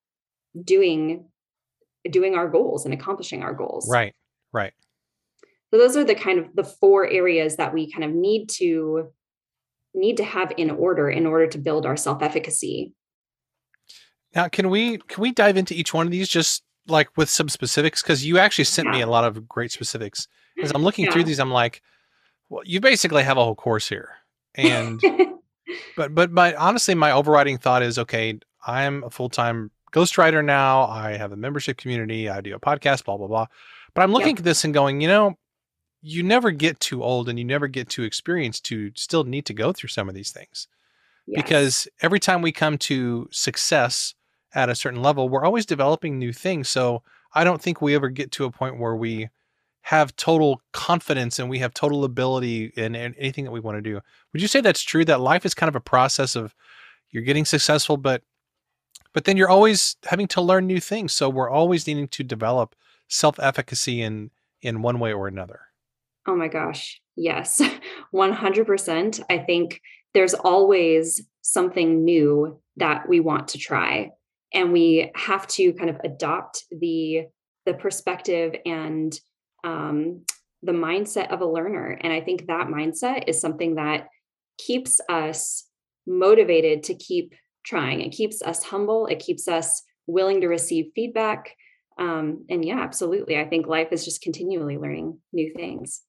[0.64, 1.26] doing
[2.10, 3.90] doing our goals and accomplishing our goals.
[3.90, 4.14] Right.
[4.54, 4.74] Right.
[5.76, 9.10] So those are the kind of the four areas that we kind of need to
[9.94, 12.94] need to have in order in order to build our self-efficacy.
[14.34, 17.50] Now, can we can we dive into each one of these just like with some
[17.50, 18.92] specifics because you actually sent yeah.
[18.94, 20.30] me a lot of great specifics.
[20.64, 21.12] As I'm looking yeah.
[21.12, 21.82] through these, I'm like,
[22.48, 24.12] well, you basically have a whole course here.
[24.54, 25.02] And
[25.98, 30.86] but but my honestly, my overriding thought is okay, I'm a full-time ghostwriter now.
[30.86, 32.30] I have a membership community.
[32.30, 33.48] I do a podcast, blah, blah, blah.
[33.94, 35.38] But I'm looking at this and going, you know,
[36.08, 39.54] you never get too old and you never get too experienced to still need to
[39.56, 40.68] go through some of these things.
[41.26, 41.42] Yes.
[41.42, 44.14] Because every time we come to success
[44.54, 46.70] at a certain level, we're always developing new things.
[46.70, 47.02] So
[47.34, 49.30] I don't think we ever get to a point where we
[49.82, 53.82] have total confidence and we have total ability in, in anything that we want to
[53.82, 54.00] do.
[54.32, 55.06] Would you say that's true?
[55.06, 56.54] That life is kind of a process of
[57.10, 58.22] you're getting successful, but
[59.12, 61.14] but then you're always having to learn new things.
[61.14, 62.76] So we're always needing to develop
[63.08, 64.30] self-efficacy in
[64.62, 65.62] in one way or another.
[66.28, 67.02] Oh my gosh.
[67.16, 67.62] Yes.
[68.14, 69.24] 100%.
[69.30, 69.82] I think
[70.14, 74.12] there's always something new that we want to try
[74.56, 77.28] and we have to kind of adopt the
[77.66, 79.20] the perspective and
[79.64, 80.24] um,
[80.64, 84.08] the mindset of a learner and i think that mindset is something that
[84.58, 85.68] keeps us
[86.08, 91.56] motivated to keep trying it keeps us humble it keeps us willing to receive feedback
[92.00, 96.02] um, and yeah absolutely i think life is just continually learning new things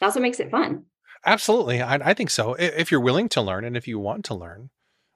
[0.00, 0.84] that's what makes it fun.
[1.26, 4.34] Absolutely I, I think so if you're willing to learn and if you want to
[4.34, 4.70] learn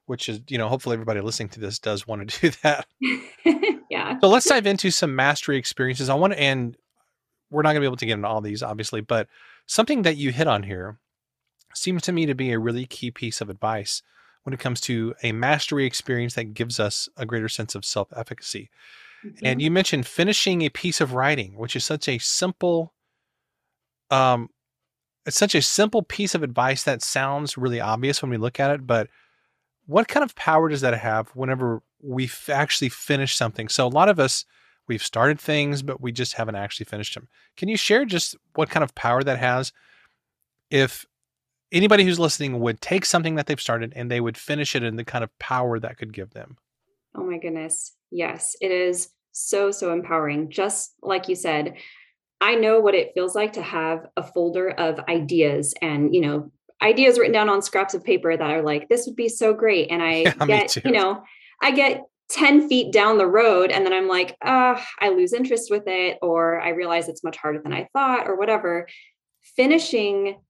[0.07, 2.87] which is you know hopefully everybody listening to this does want to do that.
[3.93, 4.19] Yeah.
[4.21, 6.77] So let's dive into some mastery experiences i want to and
[7.51, 9.29] we're not going to be able to get into all these obviously but
[9.67, 10.99] something that you hit on here
[11.75, 14.03] seems to me to be a really key piece of advice
[14.45, 18.71] when it comes to a mastery experience that gives us a greater sense of self-efficacy.
[19.25, 19.47] Mm-hmm.
[19.47, 22.95] and you mentioned finishing a piece of writing which is such a simple
[24.11, 24.49] um
[25.27, 28.71] it's such a simple piece of advice that sounds really obvious when we look at
[28.71, 29.09] it but
[29.87, 33.69] what kind of power does that have whenever we actually finish something?
[33.69, 34.45] So a lot of us
[34.89, 37.29] we've started things but we just haven't actually finished them.
[37.57, 39.73] Can you share just what kind of power that has
[40.71, 41.07] if
[41.71, 44.99] anybody who's listening would take something that they've started and they would finish it and
[44.99, 46.57] the kind of power that could give them?
[47.15, 47.93] Oh my goodness.
[48.11, 50.51] Yes, it is so so empowering.
[50.51, 51.75] Just like you said,
[52.43, 56.51] I know what it feels like to have a folder of ideas and, you know,
[56.83, 59.93] ideas written down on scraps of paper that are like, this would be so great.
[59.93, 61.23] And I yeah, get, you know,
[61.63, 65.71] I get 10 feet down the road and then I'm like, uh, I lose interest
[65.71, 68.89] with it, or I realize it's much harder than I thought, or whatever.
[69.55, 70.41] Finishing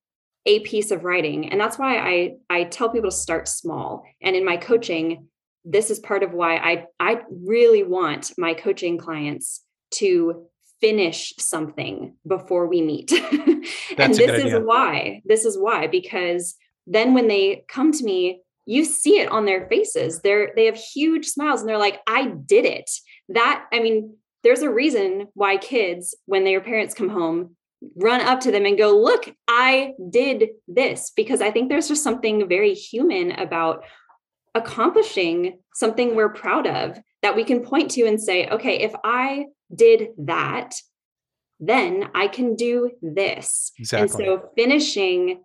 [0.47, 1.51] a piece of writing.
[1.53, 4.05] And that's why I I tell people to start small.
[4.23, 5.29] And in my coaching,
[5.65, 9.63] this is part of why I I really want my coaching clients
[9.97, 10.47] to
[10.83, 13.13] finish something before we meet.
[13.97, 15.23] and this is why.
[15.25, 19.69] This is why because then when they come to me, you see it on their
[19.69, 20.21] faces.
[20.21, 22.91] They're they have huge smiles and they're like, "I did it."
[23.29, 27.57] That I mean, there's a reason why kids when their parents come home
[27.97, 32.05] run up to them and go, "Look, I did this." Because I think there's just
[32.05, 33.85] something very human about
[34.55, 39.47] accomplishing something we're proud of that we can point to and say, "Okay, if I
[39.75, 40.75] did that,
[41.61, 43.73] then I can do this.
[43.79, 44.03] Exactly.
[44.03, 45.43] And so finishing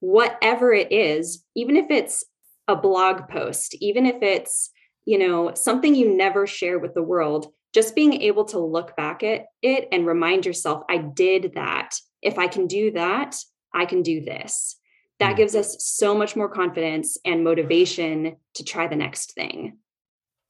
[0.00, 2.24] whatever it is, even if it's
[2.68, 4.70] a blog post, even if it's,
[5.04, 9.22] you know, something you never share with the world, just being able to look back
[9.22, 11.96] at it and remind yourself, I did that.
[12.22, 13.36] If I can do that,
[13.74, 14.76] I can do this.
[15.18, 15.36] That mm.
[15.36, 19.78] gives us so much more confidence and motivation to try the next thing.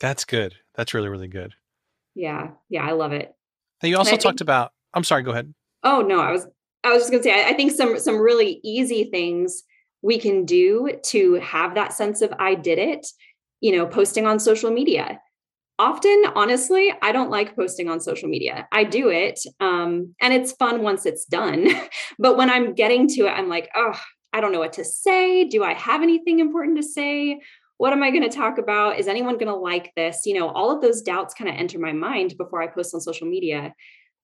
[0.00, 0.54] That's good.
[0.74, 1.54] That's really, really good.
[2.18, 2.50] Yeah.
[2.68, 2.84] Yeah.
[2.84, 3.32] I love it.
[3.82, 5.54] Now, you also talked about, I'm sorry, go ahead.
[5.84, 6.46] Oh, no, I was,
[6.82, 9.62] I was just going to say, I, I think some, some really easy things
[10.02, 13.06] we can do to have that sense of I did it,
[13.60, 15.20] you know, posting on social media.
[15.78, 18.66] Often, honestly, I don't like posting on social media.
[18.72, 21.68] I do it um, and it's fun once it's done.
[22.18, 23.98] but when I'm getting to it, I'm like, oh,
[24.32, 25.44] I don't know what to say.
[25.44, 27.40] Do I have anything important to say?
[27.78, 28.98] What am I going to talk about?
[28.98, 30.26] Is anyone going to like this?
[30.26, 33.00] You know, all of those doubts kind of enter my mind before I post on
[33.00, 33.72] social media.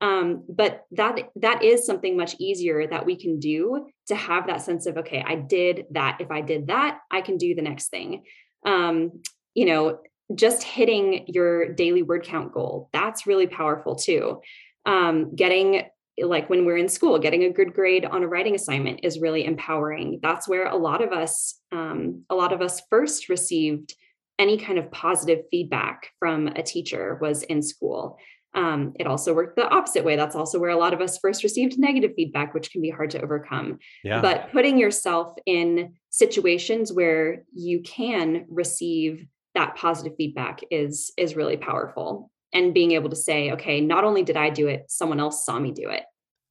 [0.01, 4.61] Um, but that that is something much easier that we can do to have that
[4.61, 6.19] sense of okay, I did that.
[6.21, 8.25] If I did that, I can do the next thing.
[8.67, 9.23] Um,
[9.55, 10.01] you know,
[10.35, 14.41] just hitting your daily word count goal that's really powerful too.
[14.85, 15.85] Um, getting
[16.23, 19.45] like when we're in school getting a good grade on a writing assignment is really
[19.45, 20.21] empowering.
[20.23, 23.95] That's where a lot of us um, a lot of us first received
[24.39, 28.19] any kind of positive feedback from a teacher was in school.
[28.55, 30.15] Um, it also worked the opposite way.
[30.15, 33.11] That's also where a lot of us first received negative feedback which can be hard
[33.11, 33.79] to overcome.
[34.05, 34.21] Yeah.
[34.21, 41.57] but putting yourself in situations where you can receive that positive feedback is is really
[41.57, 45.45] powerful and being able to say, okay, not only did I do it, someone else
[45.45, 46.05] saw me do it.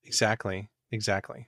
[0.03, 0.69] Exactly.
[0.91, 1.47] Exactly.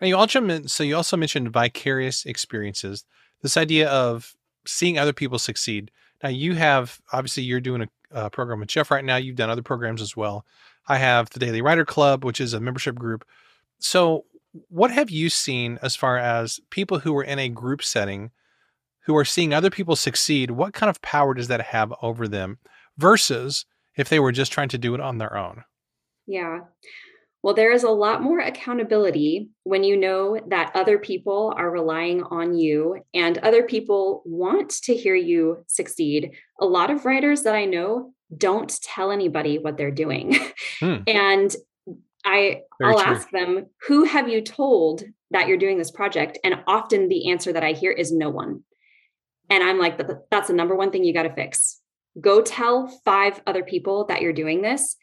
[0.00, 3.04] And you also so you also mentioned vicarious experiences.
[3.42, 4.34] This idea of
[4.66, 5.90] seeing other people succeed.
[6.22, 9.16] Now you have obviously you're doing a, a program with Jeff right now.
[9.16, 10.44] You've done other programs as well.
[10.88, 13.24] I have the Daily Writer Club, which is a membership group.
[13.78, 14.24] So,
[14.68, 18.30] what have you seen as far as people who are in a group setting
[19.00, 20.50] who are seeing other people succeed?
[20.50, 22.58] What kind of power does that have over them?
[22.98, 23.64] Versus
[23.96, 25.64] if they were just trying to do it on their own.
[26.26, 26.60] Yeah.
[27.42, 32.24] Well, there is a lot more accountability when you know that other people are relying
[32.24, 36.32] on you and other people want to hear you succeed.
[36.60, 40.36] A lot of writers that I know don't tell anybody what they're doing.
[40.80, 40.96] Hmm.
[41.06, 41.54] and
[42.24, 43.14] I Very I'll true.
[43.14, 47.52] ask them, "Who have you told that you're doing this project?" And often the answer
[47.52, 48.64] that I hear is no one.
[49.48, 50.00] And I'm like,
[50.32, 51.80] that's the number one thing you got to fix.
[52.20, 54.96] Go tell five other people that you're doing this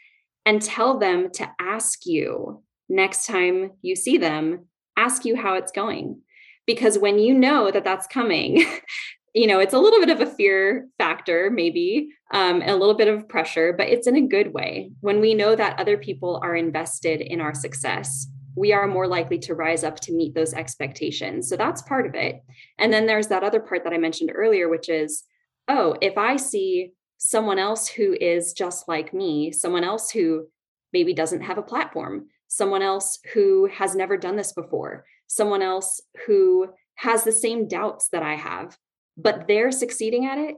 [0.45, 5.71] and tell them to ask you next time you see them, ask you how it's
[5.71, 6.21] going.
[6.65, 8.65] Because when you know that that's coming,
[9.33, 13.07] you know, it's a little bit of a fear factor, maybe, um, a little bit
[13.07, 14.91] of pressure, but it's in a good way.
[15.01, 19.39] When we know that other people are invested in our success, we are more likely
[19.39, 21.49] to rise up to meet those expectations.
[21.49, 22.43] So that's part of it.
[22.77, 25.23] And then there's that other part that I mentioned earlier, which is,
[25.67, 26.91] oh, if I see
[27.25, 30.45] someone else who is just like me, someone else who
[30.91, 36.01] maybe doesn't have a platform, someone else who has never done this before, someone else
[36.27, 38.77] who has the same doubts that I have,
[39.15, 40.55] but they're succeeding at it.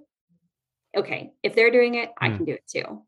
[0.98, 2.38] Okay, if they're doing it, I hmm.
[2.38, 3.04] can do it too.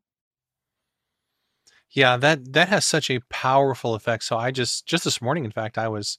[1.90, 4.22] Yeah, that that has such a powerful effect.
[4.22, 6.18] So I just just this morning, in fact, I was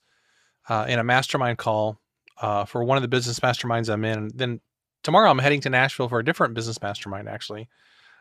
[0.68, 2.02] uh, in a mastermind call
[2.42, 4.18] uh, for one of the business masterminds I'm in.
[4.18, 4.62] And Then
[5.04, 7.30] tomorrow I'm heading to Nashville for a different business mastermind.
[7.30, 7.68] Actually,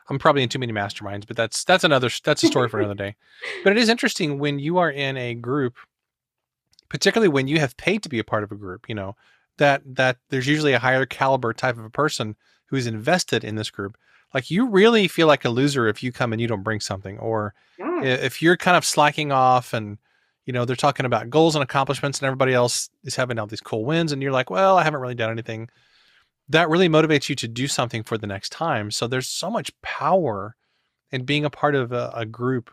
[0.09, 2.95] I'm probably in too many masterminds, but that's that's another that's a story for another
[2.95, 3.15] day.
[3.63, 5.75] But it is interesting when you are in a group,
[6.89, 8.87] particularly when you have paid to be a part of a group.
[8.87, 9.15] You know
[9.57, 12.35] that that there's usually a higher caliber type of a person
[12.67, 13.97] who's invested in this group.
[14.33, 17.17] Like you really feel like a loser if you come and you don't bring something,
[17.19, 18.03] or yeah.
[18.03, 19.97] if you're kind of slacking off and
[20.45, 23.61] you know they're talking about goals and accomplishments and everybody else is having all these
[23.61, 25.69] cool wins and you're like well i haven't really done anything
[26.49, 28.91] that really motivates you to do something for the next time.
[28.91, 30.55] So there's so much power
[31.11, 32.71] in being a part of a, a group,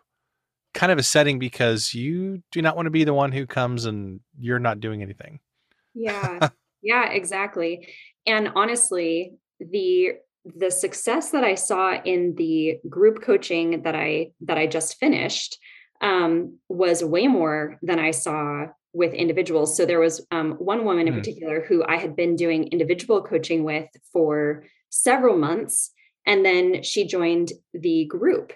[0.75, 3.85] kind of a setting because you do not want to be the one who comes
[3.85, 5.41] and you're not doing anything.
[5.95, 6.49] Yeah.
[6.83, 7.89] yeah, exactly.
[8.27, 10.12] And honestly, the
[10.55, 15.59] the success that I saw in the group coaching that I that I just finished
[16.01, 19.77] um, was way more than I saw with individuals.
[19.77, 21.19] So there was um, one woman in mm.
[21.19, 25.93] particular who I had been doing individual coaching with for several months.
[26.27, 28.53] And then she joined the group.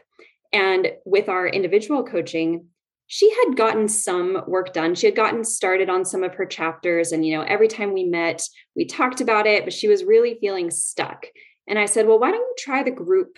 [0.53, 2.67] And with our individual coaching,
[3.07, 4.95] she had gotten some work done.
[4.95, 7.13] She had gotten started on some of her chapters.
[7.13, 8.43] And, you know, every time we met,
[8.75, 11.27] we talked about it, but she was really feeling stuck.
[11.69, 13.37] And I said, well, why don't you try the group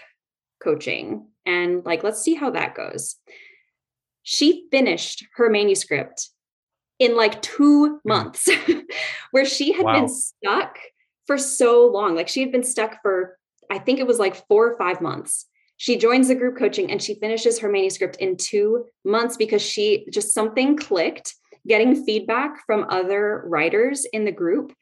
[0.62, 1.26] coaching?
[1.44, 3.16] And like, let's see how that goes.
[4.22, 6.28] She finished her manuscript
[6.98, 8.08] in like two hmm.
[8.08, 8.48] months,
[9.30, 10.00] where she had wow.
[10.00, 10.78] been stuck
[11.26, 12.14] for so long.
[12.14, 13.38] Like she had been stuck for,
[13.70, 15.46] I think it was like four or five months.
[15.76, 20.06] She joins the group coaching and she finishes her manuscript in two months because she
[20.12, 21.34] just something clicked.
[21.66, 24.72] Getting feedback from other writers in the group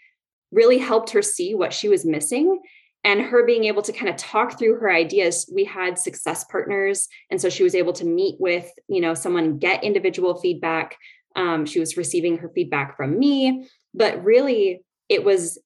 [0.50, 2.60] really helped her see what she was missing
[3.02, 7.08] and her being able to kind of talk through her ideas we had success partners
[7.30, 10.96] and so she was able to meet with you know someone get individual feedback
[11.36, 15.58] um, she was receiving her feedback from me, but really it was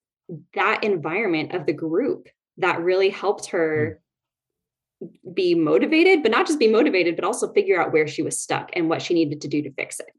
[0.55, 4.01] that environment of the group that really helped her
[5.03, 5.35] mm.
[5.35, 8.71] be motivated, but not just be motivated, but also figure out where she was stuck
[8.75, 10.11] and what she needed to do to fix it.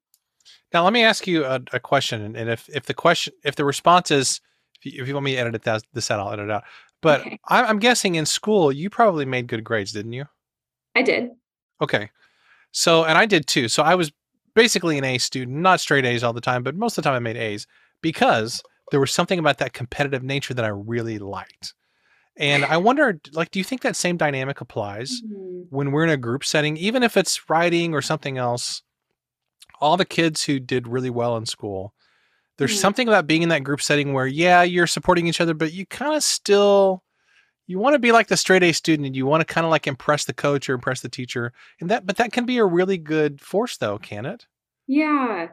[0.74, 3.64] Now, let me ask you a, a question, and if if the question, if the
[3.64, 4.42] response is,
[4.80, 6.64] if you, if you want me to edit that, this out, I'll edit it out.
[7.06, 7.40] But okay.
[7.48, 10.26] I'm guessing in school you probably made good grades, didn't you?
[10.96, 11.30] I did.
[11.80, 12.10] Okay,
[12.72, 13.68] so and I did too.
[13.68, 14.12] So I was
[14.56, 17.16] basically an A student, not straight A's all the time, but most of the time
[17.16, 17.68] I made A's
[18.02, 21.76] because there was something about that competitive nature that I really liked.
[22.38, 25.66] And I wonder, like, do you think that same dynamic applies mm-hmm.
[25.70, 28.82] when we're in a group setting, even if it's writing or something else?
[29.80, 31.94] All the kids who did really well in school,
[32.58, 32.80] there's mm-hmm.
[32.80, 35.86] something about being in that group setting where, yeah, you're supporting each other, but you
[35.86, 37.04] kind of still
[37.68, 39.72] you want to be like the straight A student and you want to kind of
[39.72, 41.52] like impress the coach or impress the teacher.
[41.80, 44.46] And that but that can be a really good force though, can it?
[44.88, 45.48] Yeah.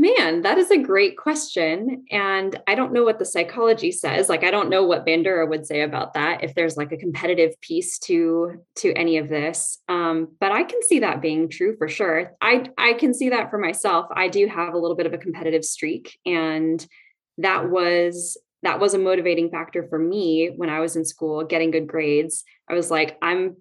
[0.00, 2.04] Man, that is a great question.
[2.12, 4.28] And I don't know what the psychology says.
[4.28, 7.60] Like I don't know what Bandura would say about that if there's like a competitive
[7.60, 9.78] piece to to any of this.
[9.88, 12.30] Um, but I can see that being true for sure.
[12.40, 14.06] I I can see that for myself.
[14.14, 16.86] I do have a little bit of a competitive streak and
[17.38, 21.72] that was that was a motivating factor for me when I was in school getting
[21.72, 22.44] good grades.
[22.70, 23.56] I was like, I'm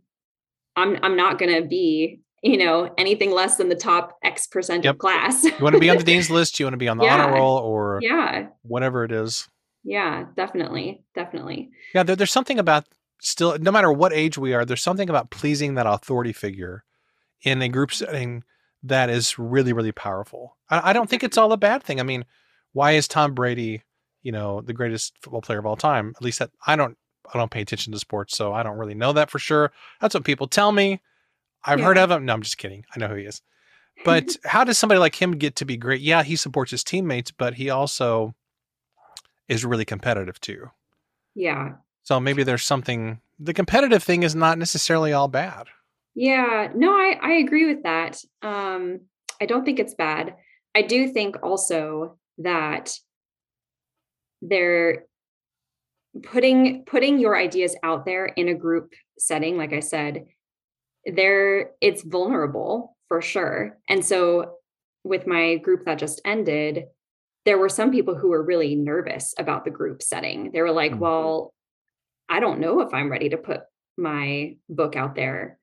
[0.76, 4.84] I'm I'm not going to be, you know, anything less than the top X percent
[4.84, 4.96] yep.
[4.96, 5.44] of class.
[5.44, 7.24] you want to be on the dean's list, you want to be on the yeah.
[7.24, 8.48] honor roll or yeah.
[8.64, 9.48] whatever it is.
[9.84, 11.04] Yeah, definitely.
[11.16, 11.70] Definitely.
[11.94, 12.86] Yeah, there, there's something about
[13.20, 16.84] still, no matter what age we are, there's something about pleasing that authority figure
[17.42, 18.44] in a group setting
[18.84, 20.58] that is really, really powerful.
[20.70, 22.00] I, I don't think it's all a bad thing.
[22.00, 22.26] I mean,
[22.74, 23.84] why is Tom Brady,
[24.22, 26.14] you know, the greatest football player of all time?
[26.16, 26.98] At least that I don't,
[27.34, 29.72] I don't pay attention to sports, so I don't really know that for sure.
[30.00, 31.02] That's what people tell me.
[31.64, 31.86] I've yeah.
[31.86, 32.26] heard of him.
[32.26, 32.86] No, I'm just kidding.
[32.96, 33.42] I know who he is.
[34.06, 36.02] But how does somebody like him get to be great?
[36.02, 38.36] Yeah, he supports his teammates, but he also
[39.48, 40.70] is really competitive too.
[41.36, 41.74] Yeah.
[42.04, 45.68] So maybe there's something the competitive thing is not necessarily all bad.
[46.16, 48.20] Yeah, no, I, I agree with that.
[48.42, 49.02] Um,
[49.40, 50.36] I don't think it's bad.
[50.74, 52.98] I do think also that
[54.42, 55.06] they're
[56.24, 60.26] putting putting your ideas out there in a group setting, like I said,
[61.08, 63.78] there it's vulnerable for sure.
[63.90, 64.56] And so
[65.04, 66.86] with my group that just ended,
[67.46, 70.52] there were some people who were really nervous about the group setting.
[70.52, 71.02] They were like, mm-hmm.
[71.02, 71.54] well,
[72.28, 73.62] I don't know if I'm ready to put
[73.98, 75.58] my book out there.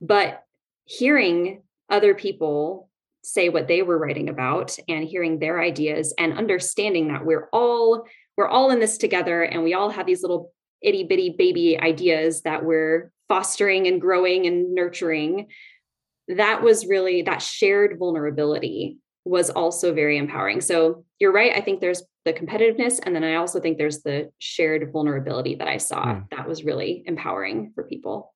[0.00, 0.44] But
[0.84, 2.88] hearing other people
[3.22, 8.04] say what they were writing about and hearing their ideas and understanding that we're all
[8.36, 10.52] we're all in this together and we all have these little
[10.82, 15.48] itty bitty baby ideas that we're fostering and growing and nurturing
[16.28, 21.80] that was really that shared vulnerability was also very empowering so you're right i think
[21.80, 26.04] there's the competitiveness and then i also think there's the shared vulnerability that i saw
[26.04, 26.28] mm.
[26.30, 28.32] that was really empowering for people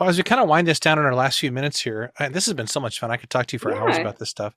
[0.00, 2.46] well, as we kind of wind this down in our last few minutes here, this
[2.46, 3.10] has been so much fun.
[3.10, 3.80] I could talk to you for yeah.
[3.80, 4.56] hours about this stuff.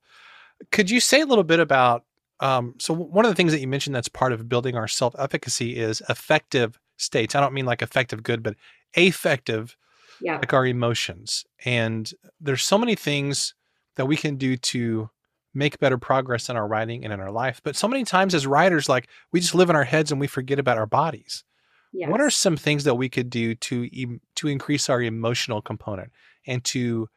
[0.72, 2.04] Could you say a little bit about?
[2.40, 5.14] Um, so, one of the things that you mentioned that's part of building our self
[5.18, 7.34] efficacy is affective states.
[7.34, 8.56] I don't mean like effective good, but
[8.96, 9.76] affective,
[10.20, 10.36] yeah.
[10.36, 11.44] like our emotions.
[11.64, 12.10] And
[12.40, 13.54] there's so many things
[13.96, 15.10] that we can do to
[15.54, 17.60] make better progress in our writing and in our life.
[17.62, 20.26] But so many times as writers, like we just live in our heads and we
[20.26, 21.44] forget about our bodies.
[21.92, 22.10] Yes.
[22.10, 26.10] What are some things that we could do to to increase our emotional component
[26.44, 27.08] and to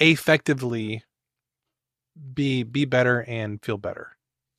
[0.00, 1.04] effectively
[2.34, 4.15] be be better and feel better?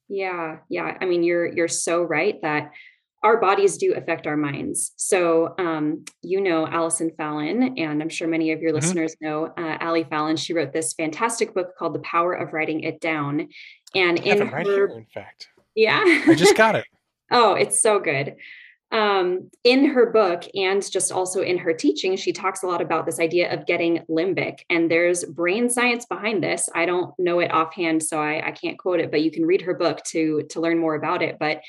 [0.09, 0.97] Yeah, yeah.
[0.99, 2.71] I mean, you're you're so right that
[3.23, 4.93] our bodies do affect our minds.
[4.95, 8.79] So, um, you know, Allison Fallon, and I'm sure many of your mm-hmm.
[8.79, 10.37] listeners know uh, Ali Fallon.
[10.37, 13.49] She wrote this fantastic book called The Power of Writing It Down.
[13.95, 16.85] And in her, here, in fact, yeah, I just got it.
[17.31, 18.35] oh, it's so good
[18.91, 23.05] um, in her book and just also in her teaching, she talks a lot about
[23.05, 24.59] this idea of getting limbic.
[24.69, 26.69] And there's brain science behind this.
[26.73, 29.61] I don't know it offhand, so I, I can't quote it, but you can read
[29.63, 31.37] her book to, to learn more about it.
[31.39, 31.61] But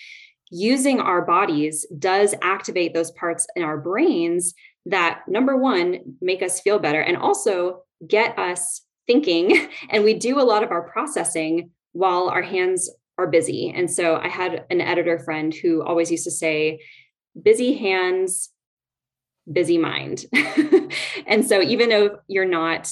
[0.50, 4.54] using our bodies does activate those parts in our brains
[4.86, 9.68] that, number one, make us feel better and also get us thinking.
[9.90, 13.72] And we do a lot of our processing while our hands are busy.
[13.74, 16.80] And so I had an editor friend who always used to say,
[17.42, 18.50] busy hands,
[19.50, 20.26] busy mind.
[21.26, 22.90] and so even if you're not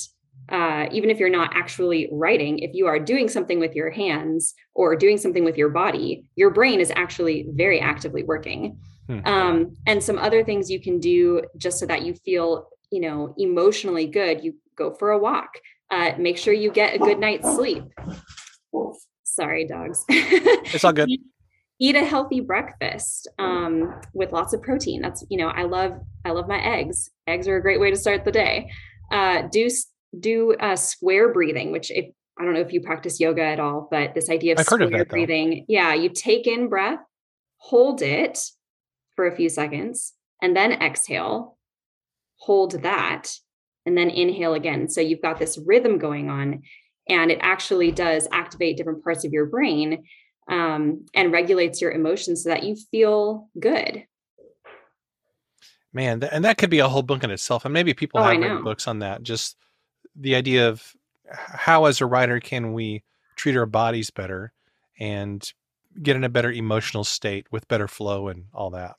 [0.49, 4.55] uh, even if you're not actually writing, if you are doing something with your hands
[4.75, 8.79] or doing something with your body, your brain is actually very actively working.
[9.09, 9.21] Hmm.
[9.25, 13.35] Um, and some other things you can do just so that you feel, you know,
[13.39, 14.45] emotionally good.
[14.45, 15.59] You go for a walk.
[15.91, 17.85] Uh, make sure you get a good night's sleep.
[19.25, 20.05] Sorry, dogs.
[20.09, 21.11] it's all good
[21.79, 25.03] eat a healthy breakfast um, with lots of protein.
[25.03, 25.93] That's you know i love
[26.25, 27.11] i love my eggs.
[27.27, 28.71] Eggs are a great way to start the day.
[29.11, 29.69] Uh, do
[30.19, 32.07] do uh, square breathing which if
[32.39, 34.83] i don't know if you practice yoga at all but this idea of I've square
[34.83, 37.01] of that, breathing yeah you take in breath
[37.59, 38.39] hold it
[39.15, 41.57] for a few seconds and then exhale
[42.39, 43.33] hold that
[43.85, 44.89] and then inhale again.
[44.89, 46.63] So you've got this rhythm going on
[47.09, 50.05] and it actually does activate different parts of your brain
[50.49, 54.05] um, and regulates your emotions so that you feel good.
[55.93, 57.65] Man, and that could be a whole book in itself.
[57.65, 59.23] And maybe people oh, have written books on that.
[59.23, 59.57] Just
[60.15, 60.95] the idea of
[61.31, 63.03] how, as a writer, can we
[63.35, 64.53] treat our bodies better
[64.99, 65.53] and
[66.03, 68.97] get in a better emotional state with better flow and all that.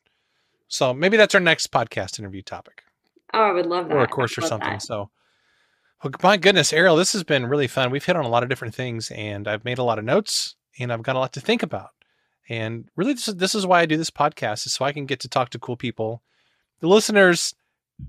[0.67, 2.83] So maybe that's our next podcast interview topic.
[3.33, 3.95] Oh, I would love that.
[3.95, 4.69] Or a course or something.
[4.69, 4.81] That.
[4.81, 5.09] So,
[6.03, 7.91] well, my goodness, Ariel, this has been really fun.
[7.91, 10.55] We've hit on a lot of different things and I've made a lot of notes
[10.79, 11.91] and I've got a lot to think about.
[12.49, 15.05] And really, this is, this is why I do this podcast, is so I can
[15.05, 16.21] get to talk to cool people.
[16.79, 17.55] The listeners,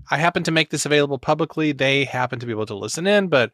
[0.09, 1.71] I happen to make this available publicly.
[1.71, 3.51] They happen to be able to listen in, but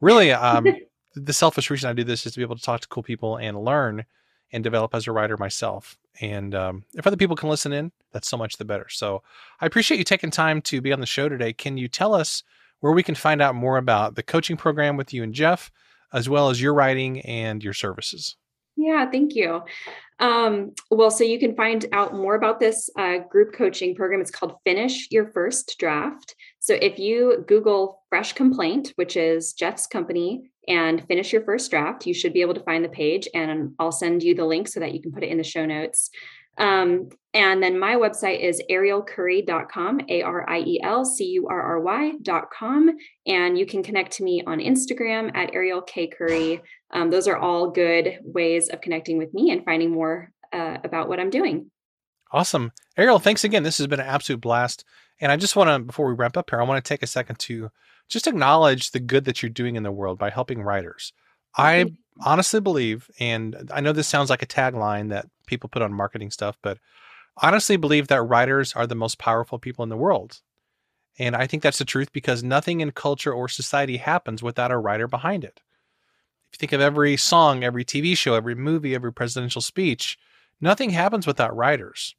[0.00, 0.66] really, um,
[1.14, 3.36] the selfish reason I do this is to be able to talk to cool people
[3.36, 4.04] and learn
[4.52, 5.96] and develop as a writer myself.
[6.20, 8.88] And um, if other people can listen in, that's so much the better.
[8.88, 9.22] So
[9.60, 11.52] I appreciate you taking time to be on the show today.
[11.52, 12.42] Can you tell us
[12.80, 15.70] where we can find out more about the coaching program with you and Jeff,
[16.12, 18.36] as well as your writing and your services?
[18.76, 19.62] Yeah, thank you.
[20.18, 24.20] Um, well, so you can find out more about this uh, group coaching program.
[24.20, 26.34] It's called Finish Your First Draft.
[26.58, 32.06] So if you Google Fresh Complaint, which is Jeff's company, and finish your first draft,
[32.06, 33.28] you should be able to find the page.
[33.34, 35.64] And I'll send you the link so that you can put it in the show
[35.64, 36.10] notes.
[36.58, 41.60] Um, and then my website is arielcurry.com, A R I E L C U R
[41.60, 42.96] R Y.com.
[43.26, 46.06] And you can connect to me on Instagram at Ariel K.
[46.06, 46.62] Curry.
[46.92, 51.08] Um, those are all good ways of connecting with me and finding more uh, about
[51.08, 51.70] what I'm doing.
[52.32, 52.72] Awesome.
[52.96, 53.62] Ariel, thanks again.
[53.62, 54.84] This has been an absolute blast.
[55.20, 57.06] And I just want to, before we wrap up here, I want to take a
[57.06, 57.70] second to
[58.08, 61.12] just acknowledge the good that you're doing in the world by helping writers.
[61.56, 61.92] I
[62.24, 66.30] honestly believe, and I know this sounds like a tagline that people put on marketing
[66.30, 66.78] stuff, but
[67.42, 70.40] honestly believe that writers are the most powerful people in the world.
[71.18, 74.78] And I think that's the truth because nothing in culture or society happens without a
[74.78, 75.62] writer behind it.
[76.48, 80.18] If you think of every song, every TV show, every movie, every presidential speech,
[80.60, 82.14] nothing happens without writers.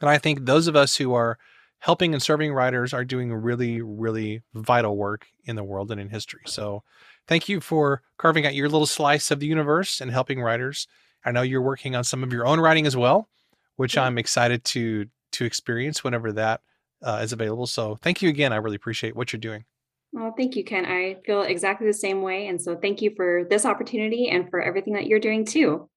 [0.00, 1.38] And I think those of us who are
[1.78, 6.08] helping and serving writers are doing really, really vital work in the world and in
[6.08, 6.42] history.
[6.46, 6.84] So
[7.26, 10.86] thank you for carving out your little slice of the universe and helping writers.
[11.24, 13.28] I know you're working on some of your own writing as well,
[13.76, 16.60] which I'm excited to to experience whenever that
[17.02, 17.66] uh, is available.
[17.66, 18.52] So thank you again.
[18.52, 19.64] I really appreciate what you're doing.
[20.12, 20.84] Well, thank you, Ken.
[20.84, 22.46] I feel exactly the same way.
[22.46, 25.88] And so thank you for this opportunity and for everything that you're doing too.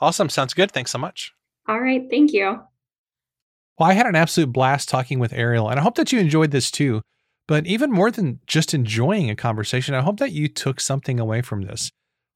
[0.00, 0.28] Awesome.
[0.28, 0.72] Sounds good.
[0.72, 1.32] Thanks so much.
[1.68, 2.02] All right.
[2.10, 2.60] Thank you.
[3.78, 6.50] Well, I had an absolute blast talking with Ariel, and I hope that you enjoyed
[6.50, 7.02] this too.
[7.46, 11.40] But even more than just enjoying a conversation, I hope that you took something away
[11.42, 11.90] from this.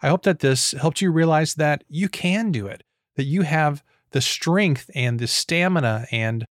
[0.05, 2.82] I hope that this helped you realize that you can do it,
[3.16, 6.44] that you have the strength and the stamina and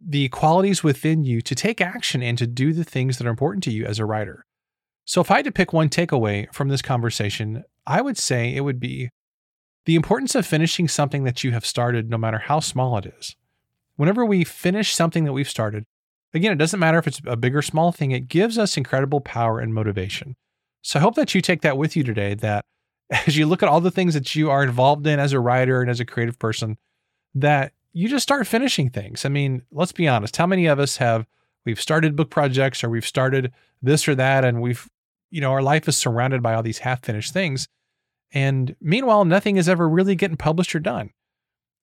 [0.00, 3.64] the qualities within you to take action and to do the things that are important
[3.64, 4.44] to you as a writer.
[5.04, 8.60] So, if I had to pick one takeaway from this conversation, I would say it
[8.60, 9.10] would be
[9.86, 13.34] the importance of finishing something that you have started, no matter how small it is.
[13.96, 15.82] Whenever we finish something that we've started,
[16.32, 19.20] again, it doesn't matter if it's a big or small thing, it gives us incredible
[19.20, 20.36] power and motivation.
[20.82, 22.64] So, I hope that you take that with you today that
[23.26, 25.80] as you look at all the things that you are involved in as a writer
[25.80, 26.78] and as a creative person,
[27.34, 29.24] that you just start finishing things.
[29.24, 30.36] I mean, let's be honest.
[30.36, 31.26] How many of us have
[31.64, 33.52] we've started book projects or we've started
[33.82, 34.88] this or that, and we've,
[35.30, 37.68] you know, our life is surrounded by all these half finished things.
[38.32, 41.10] And meanwhile, nothing is ever really getting published or done.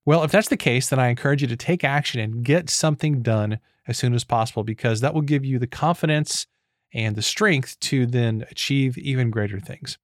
[0.06, 3.22] Well, if that's the case, then I encourage you to take action and get something
[3.22, 6.48] done as soon as possible because that will give you the confidence
[6.94, 9.98] and the strength to then achieve even greater things.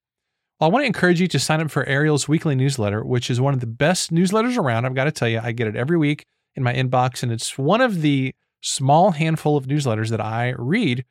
[0.60, 3.40] Well, I want to encourage you to sign up for Ariel's weekly newsletter, which is
[3.40, 4.86] one of the best newsletters around.
[4.86, 7.60] I've got to tell you, I get it every week in my inbox, and it's
[7.60, 11.06] one of the small handful of newsletters that I read.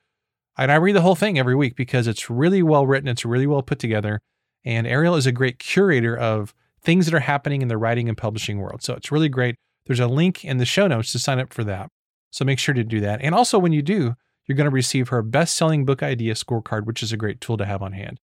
[0.58, 3.46] And I read the whole thing every week because it's really well written, it's really
[3.46, 4.20] well put together.
[4.64, 8.18] And Ariel is a great curator of things that are happening in the writing and
[8.18, 8.82] publishing world.
[8.82, 9.54] So it's really great.
[9.86, 11.88] There's a link in the show notes to sign up for that.
[12.32, 13.20] So make sure to do that.
[13.22, 14.14] And also, when you do,
[14.46, 17.56] you're going to receive her best selling book idea scorecard, which is a great tool
[17.58, 18.18] to have on hand.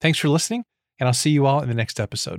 [0.00, 0.64] Thanks for listening,
[0.98, 2.32] and I'll see you all in the next episode.